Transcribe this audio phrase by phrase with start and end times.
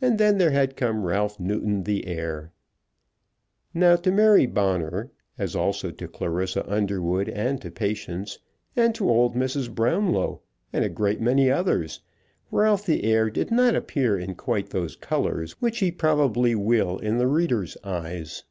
[0.00, 2.50] And then there had come Ralph Newton the heir.
[3.74, 8.38] Now to Mary Bonner, as also to Clarissa Underwood, and to Patience,
[8.74, 9.68] and to old Mrs.
[9.74, 10.40] Brownlow,
[10.72, 12.00] and a great many others,
[12.50, 17.18] Ralph the heir did not appear in quite those colours which he probably will in
[17.18, 18.44] the reader's eyes.